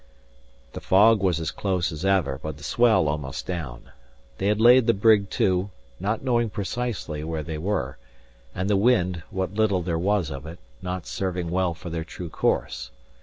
The 0.73 0.81
fog 0.81 1.19
was 1.21 1.39
as 1.39 1.51
close 1.51 1.91
as 1.91 2.03
ever, 2.03 2.39
but 2.41 2.57
the 2.57 2.63
swell 2.63 3.07
almost 3.07 3.45
down. 3.45 3.91
They 4.39 4.47
had 4.47 4.59
laid 4.59 4.87
the 4.87 4.95
brig 4.95 5.29
to, 5.37 5.69
not 5.99 6.23
knowing 6.23 6.49
precisely 6.49 7.23
where 7.23 7.43
they 7.43 7.59
were, 7.59 7.99
and 8.55 8.67
the 8.67 8.75
wind 8.77 9.21
(what 9.29 9.53
little 9.53 9.83
there 9.83 9.99
was 9.99 10.31
of 10.31 10.47
it) 10.47 10.57
not 10.81 11.05
serving 11.05 11.51
well 11.51 11.75
for 11.75 11.91
their 11.91 12.03
true 12.03 12.29
course. 12.29 12.89